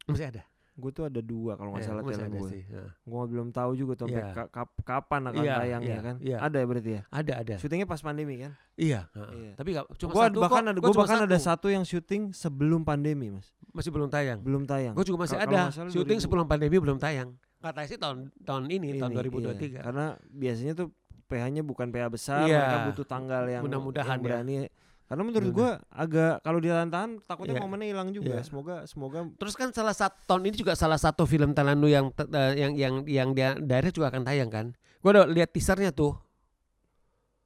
Masih 0.07 0.27
ada. 0.29 0.43
Gue 0.79 0.91
tuh 0.91 1.05
ada 1.05 1.19
dua 1.19 1.59
kalau 1.59 1.75
nggak 1.75 1.83
Ya, 1.83 1.89
salah 1.91 2.03
talent 2.07 2.33
gue. 2.33 2.51
Ya. 2.65 2.85
Gue 3.03 3.23
belum 3.27 3.49
tahu 3.51 3.71
juga 3.75 3.93
tuh 3.95 4.07
ka- 4.07 4.47
kap- 4.49 4.79
kapan 4.81 5.23
akan 5.27 5.43
Iya, 5.43 5.55
tayangnya 5.59 5.91
iya, 5.91 5.99
kan? 6.01 6.17
iya. 6.23 6.37
Ada 6.39 6.57
ya 6.57 6.67
berarti 6.67 6.91
ya? 6.95 7.03
Ada 7.11 7.33
ada. 7.37 7.55
Syutingnya 7.59 7.85
pas 7.85 7.99
pandemi 7.99 8.35
kan? 8.39 8.55
Iya. 8.79 9.11
heeh. 9.11 9.35
Iya. 9.35 9.53
Tapi 9.59 9.69
gak, 9.75 9.85
cuma 9.99 10.11
Gua 10.13 10.25
satu 10.25 10.39
bahkan 10.39 10.63
kok. 10.63 10.71
ada 10.71 10.79
Gua 10.79 10.95
bahkan 10.95 11.19
ada 11.21 11.35
satu. 11.37 11.47
satu 11.51 11.67
yang 11.69 11.83
syuting 11.83 12.23
sebelum 12.31 12.81
pandemi 12.83 13.27
mas, 13.29 13.51
masih 13.69 13.91
belum 13.91 14.07
tayang. 14.07 14.39
belum 14.39 14.63
tayang. 14.65 14.95
Gue 14.95 15.03
juga 15.03 15.19
masih 15.21 15.35
Kalau- 15.37 15.67
ada. 15.67 15.91
Syuting 15.91 16.15
2000 16.15 16.23
sebelum 16.23 16.47
pandemi 16.47 16.77
belum 16.79 16.97
tayang. 16.97 17.35
Katanya 17.59 17.89
sih 17.89 17.99
tahun 17.99 18.19
tahun 18.39 18.63
ini, 18.71 18.89
tahun 18.97 19.11
Ini, 19.11 19.19
2023. 19.19 19.67
iya. 19.69 19.81
Karena 19.83 20.05
biasanya 20.25 20.73
tuh 20.73 20.95
PH-nya 21.27 21.61
bukan 21.61 21.91
PH 21.91 22.07
besar, 22.09 22.47
Iya. 22.47 22.55
mereka 22.57 22.79
butuh 22.87 23.05
tanggal 23.05 23.43
yang 23.45 23.61
Mudah-mudahan 23.61 24.17
ya. 24.23 24.71
Karena 25.09 25.25
menurut 25.25 25.51
gua 25.51 25.71
agak 25.89 26.41
kalau 26.41 26.61
ditahan-tahan 26.61 27.25
takutnya 27.25 27.57
Iya. 27.57 27.65
momennya 27.65 27.89
hilang 27.89 28.13
juga. 28.13 28.29
Iya. 28.31 28.45
Semoga 28.45 28.77
semoga 28.85 29.25
Terus 29.35 29.55
kan 29.55 29.73
salah 29.73 29.93
satu 29.93 30.21
tahun 30.23 30.43
ini 30.45 30.57
juga 30.59 30.73
salah 30.75 30.97
satu 30.97 31.25
film 31.25 31.51
Thailand 31.51 31.81
yang 31.83 32.13
eh, 32.13 32.53
yang 32.55 32.73
yang 32.75 32.95
yang 33.03 33.29
dia 33.33 33.57
daerah 33.57 33.89
juga 33.89 34.09
akan 34.09 34.23
tayang 34.23 34.49
kan. 34.49 34.67
Gue 34.99 35.11
udah 35.11 35.25
lihat 35.25 35.49
teasernya 35.49 35.91
tuh. 35.91 36.13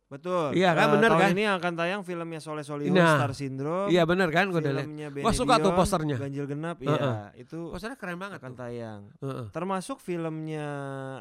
betul. 0.04 0.52
Iya 0.52 0.76
kan, 0.76 0.85
Eh, 0.85 0.92
bener 0.92 1.09
tahun 1.09 1.23
kan? 1.23 1.31
ini 1.33 1.45
akan 1.49 1.73
tayang 1.73 2.00
filmnya 2.02 2.37
Soleh 2.37 2.61
Solihun 2.61 2.92
Nah, 2.92 3.16
Star 3.16 3.33
Syndrome. 3.33 3.88
Iya 3.88 4.04
bener 4.04 4.28
kan 4.28 4.45
gue 4.45 4.61
udah 4.61 4.75
lihat. 4.75 4.88
Gua 5.16 5.33
suka 5.33 5.57
tuh 5.57 5.73
posternya. 5.73 6.21
Ganjil 6.21 6.45
Genap, 6.45 6.76
Heeh. 6.78 6.92
iya 6.92 7.33
itu 7.35 7.73
Posternya 7.73 7.97
keren 7.97 8.21
banget 8.21 8.37
akan 8.37 8.52
tuh. 8.52 8.61
tayang. 8.61 9.00
Heeh. 9.25 9.47
Termasuk 9.49 9.97
filmnya 9.99 10.69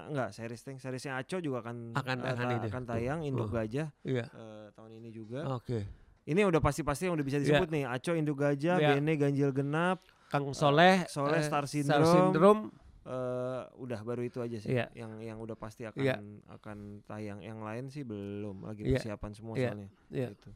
enggak 0.07 0.36
series 0.36 0.60
ting 0.60 0.75
seriesnya 0.75 1.15
Aco 1.15 1.39
juga 1.39 1.63
akan 1.63 1.95
Akan- 1.95 2.19
eh, 2.19 2.31
akan 2.36 2.45
akan 2.60 2.83
tuh. 2.83 2.91
tayang 2.91 3.19
Induk 3.24 3.48
Heeh. 3.48 3.63
Gajah 3.63 3.88
Iya. 4.03 4.25
eh, 4.27 4.65
tahun 4.74 4.91
ini 4.98 5.10
juga. 5.10 5.39
Oke. 5.53 5.88
Ini 6.21 6.45
udah 6.45 6.61
pasti-pasti 6.61 7.09
yang 7.09 7.17
udah 7.17 7.25
bisa 7.25 7.37
disebut 7.37 7.67
nih 7.67 7.83
Aco 7.83 8.13
Induk 8.13 8.37
Gajah, 8.39 8.77
Iya. 8.77 8.89
Bene 8.93 9.13
Ganjil 9.15 9.49
Genap, 9.51 9.99
Kang 10.29 10.53
Soleh, 10.53 11.03
Soleh, 11.09 11.41
eh, 11.41 11.43
Star 11.43 11.65
Star 11.65 12.01
Syndrome. 12.03 12.13
Syndrome. 12.31 12.61
eh, 13.01 13.61
udah 13.81 13.99
baru 14.05 14.21
itu 14.21 14.37
aja 14.39 14.61
sih 14.61 14.69
Iya. 14.71 14.85
yang 14.93 15.17
yang 15.19 15.37
udah 15.37 15.57
pasti 15.57 15.81
akan 15.83 15.97
Iya. 15.97 16.21
akan 16.53 17.01
tayang. 17.03 17.41
Yang 17.41 17.59
lain 17.59 17.85
sih 17.89 18.03
belum 18.05 18.61
lagi 18.61 18.85
Iya. 18.85 19.01
persiapan 19.01 19.31
semua 19.33 19.53
Iya. 19.57 19.73
soalnya. 19.73 19.89
Iya. 20.13 20.27
Gitu. 20.37 20.49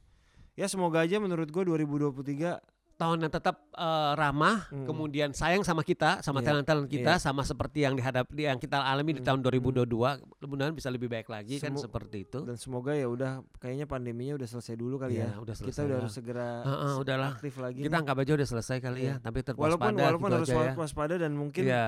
Ya 0.54 0.66
semoga 0.70 1.02
aja 1.02 1.18
menurut 1.18 1.50
gue 1.50 1.64
2023 1.66 2.62
tahun 2.96 3.18
yang 3.22 3.30
tetap 3.30 3.56
eh, 3.70 4.12
ramah, 4.14 4.68
Mm. 4.68 4.86
kemudian 4.86 5.30
sayang 5.32 5.62
sama 5.62 5.82
kita, 5.82 6.20
sama 6.20 6.40
Iya, 6.40 6.48
talent-talent 6.50 6.88
kita, 6.88 7.14
iya. 7.14 7.22
sama 7.22 7.42
seperti 7.42 7.82
yang 7.82 7.94
dihadapi 7.94 8.42
yang 8.42 8.56
kita 8.56 8.80
alami 8.80 9.12
di 9.12 9.20
Mm, 9.20 9.28
tahun 9.28 9.40
2022. 9.42 10.16
Mudah-mudahan 10.18 10.72
bisa 10.72 10.88
lebih 10.88 11.08
baik 11.08 11.28
lagi 11.28 11.58
kan 11.58 11.70
Semu- 11.70 11.84
seperti 11.84 12.24
itu. 12.24 12.40
dan 12.42 12.56
semoga 12.56 12.92
ya 12.92 13.06
udah 13.06 13.32
kayaknya 13.58 13.84
pandeminya 13.86 14.34
udah 14.34 14.48
selesai 14.48 14.74
dulu 14.74 14.96
kali 14.98 15.16
Iya, 15.16 15.28
ya. 15.28 15.38
udah 15.38 15.52
Kita 15.52 15.62
selesai 15.62 15.82
udah 15.82 15.90
lah. 15.90 16.00
harus 16.00 16.14
segera 16.14 16.50
Heeh, 16.62 16.88
s- 16.88 16.98
udahlah. 16.98 17.32
aktif 17.36 17.54
lagi. 17.58 17.80
Kita 17.80 17.90
nih. 17.90 18.02
anggap 18.02 18.18
aja 18.18 18.32
udah 18.34 18.48
selesai 18.48 18.78
kali 18.80 19.00
Iya. 19.02 19.12
ya, 19.12 19.16
tapi 19.20 19.38
tetap 19.40 19.56
walaupun 19.56 19.92
waspada 19.92 20.04
walaupun 20.06 20.30
gitu 20.30 20.38
harus 20.38 20.50
ya. 20.50 20.72
waspada 20.74 21.16
dan 21.18 21.32
mungkin 21.34 21.64
Iya, 21.66 21.86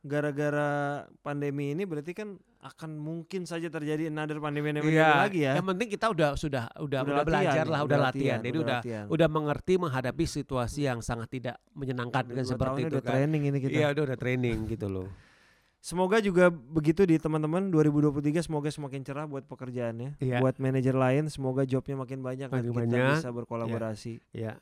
gara-gara 0.00 1.04
pandemi 1.20 1.76
ini 1.76 1.84
berarti 1.84 2.16
kan 2.16 2.40
akan 2.60 2.96
mungkin 2.96 3.48
saja 3.48 3.72
terjadi 3.72 4.12
another 4.12 4.40
pandemi 4.40 4.72
iya. 4.88 5.24
lagi 5.24 5.44
ya. 5.44 5.56
Yang 5.56 5.66
penting 5.72 5.88
kita 5.92 6.06
udah 6.12 6.30
sudah 6.36 6.64
udah, 6.76 7.00
udah, 7.04 7.14
latihan 7.24 7.28
belajar 7.28 7.64
lah, 7.68 7.80
udah, 7.84 7.98
latihan. 8.00 8.38
Jadi 8.40 8.58
udah 8.60 8.80
latihan. 8.80 9.04
udah 9.08 9.28
mengerti 9.28 9.74
menghadapi 9.80 10.24
situasi 10.28 10.88
yang 10.88 11.00
sangat 11.00 11.28
tidak 11.40 11.56
menyenangkan 11.72 12.28
Udah 12.28 12.36
kan 12.36 12.44
seperti 12.44 12.80
itu 12.84 12.96
udah 12.96 13.02
kan. 13.04 13.10
training 13.16 13.42
ini 13.48 13.58
kita. 13.60 13.76
Iya, 13.76 13.86
udah 13.96 14.02
udah 14.12 14.18
training 14.20 14.58
gitu 14.68 14.86
loh. 14.88 15.08
Semoga 15.80 16.20
juga 16.20 16.52
begitu 16.52 17.08
di 17.08 17.16
teman-teman 17.16 17.72
2023 17.72 18.44
semoga 18.44 18.68
semakin 18.68 19.00
cerah 19.00 19.24
buat 19.24 19.48
pekerjaannya. 19.48 20.20
Iya. 20.20 20.44
Buat 20.44 20.60
manajer 20.60 20.92
lain 20.92 21.32
semoga 21.32 21.64
jobnya 21.64 21.96
makin 21.96 22.20
banyak 22.20 22.52
dan 22.52 22.60
Makin 22.60 22.68
kita 22.68 22.80
banyak. 22.84 23.16
bisa 23.16 23.28
berkolaborasi. 23.32 24.20
Ya. 24.36 24.60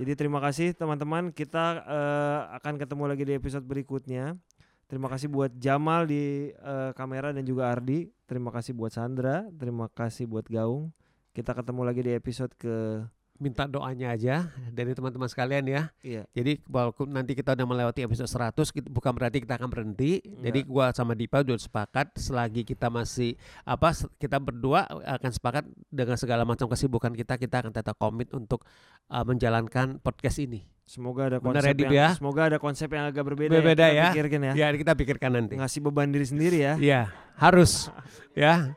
Jadi 0.00 0.12
terima 0.16 0.40
kasih 0.40 0.72
teman-teman. 0.72 1.28
Kita 1.28 1.84
eh, 1.84 2.40
akan 2.56 2.80
ketemu 2.80 3.04
lagi 3.04 3.24
di 3.28 3.36
episode 3.36 3.68
berikutnya. 3.68 4.40
Terima 4.86 5.10
kasih 5.10 5.26
buat 5.26 5.50
Jamal 5.58 6.06
di 6.06 6.54
eh, 6.54 6.90
kamera 6.94 7.34
dan 7.34 7.42
juga 7.42 7.74
Ardi. 7.74 8.06
Terima 8.26 8.54
kasih 8.54 8.70
buat 8.74 8.94
Sandra. 8.94 9.42
Terima 9.58 9.90
kasih 9.90 10.30
buat 10.30 10.46
Gaung. 10.46 10.94
Kita 11.34 11.52
ketemu 11.52 11.82
lagi 11.82 12.00
di 12.06 12.12
episode 12.14 12.54
ke 12.54 13.02
Minta 13.36 13.68
doanya 13.68 14.16
aja 14.16 14.48
dari 14.72 14.96
teman-teman 14.96 15.28
sekalian 15.28 15.68
ya. 15.68 15.82
iya 16.00 16.24
Jadi 16.32 16.64
walaupun 16.72 17.12
nanti 17.12 17.36
kita 17.36 17.52
udah 17.52 17.68
melewati 17.68 18.00
episode 18.08 18.32
100 18.32 18.72
kita- 18.72 18.88
bukan 18.88 19.12
berarti 19.12 19.44
kita 19.44 19.60
akan 19.60 19.68
berhenti. 19.68 20.24
Jadi 20.24 20.64
Enggak. 20.64 20.72
gua 20.72 20.84
sama 20.96 21.12
Dipa 21.12 21.44
udah 21.44 21.60
sepakat 21.60 22.16
selagi 22.16 22.64
kita 22.64 22.88
masih 22.88 23.36
apa 23.68 23.92
kita 24.16 24.40
berdua 24.40 24.88
akan 24.88 25.30
sepakat 25.36 25.68
dengan 25.92 26.16
segala 26.16 26.48
macam 26.48 26.64
kesibukan 26.64 27.12
kita 27.12 27.36
kita 27.36 27.60
akan 27.60 27.76
tetap 27.76 28.00
komit 28.00 28.32
untuk 28.32 28.64
uh, 29.12 29.24
menjalankan 29.28 30.00
podcast 30.00 30.40
ini. 30.40 30.64
Semoga 30.86 31.22
ada 31.26 31.38
Benar 31.38 31.60
konsep 31.60 31.68
ya, 31.68 31.74
Dip, 31.74 31.86
yang 31.86 31.94
ya? 31.94 32.08
semoga 32.14 32.40
ada 32.46 32.58
konsep 32.62 32.88
yang 32.88 33.04
agak 33.04 33.24
berbeda, 33.26 33.52
Berbeda 33.52 33.84
yang 33.84 33.92
kita 33.92 33.98
ya. 33.98 34.06
pikirkan 34.14 34.40
ya. 34.40 34.52
Ya, 34.54 34.66
kita 34.72 34.92
pikirkan 34.94 35.30
nanti. 35.34 35.54
Ngasih 35.58 35.80
beban 35.82 36.08
diri 36.08 36.26
sendiri 36.26 36.58
ya. 36.62 36.74
Iya, 36.78 37.00
harus 37.36 37.90
ya. 38.38 38.72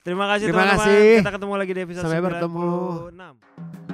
Terima 0.00 0.24
kasih 0.26 0.48
Terima 0.48 0.64
teman-teman. 0.64 0.86
kasih. 0.90 1.12
Kita 1.22 1.32
ketemu 1.36 1.54
lagi 1.54 1.72
di 1.72 1.80
episode 1.84 2.04
Sampai 2.04 2.20
bertemu. 2.20 2.68
96. 3.14 3.89